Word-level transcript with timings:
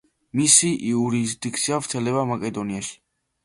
მისი 0.39 0.71
იურისდიქცია 0.93 1.79
ვრცელდება 1.85 2.27
მაკედონიაში. 2.33 3.01